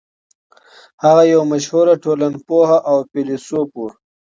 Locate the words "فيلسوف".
3.11-3.69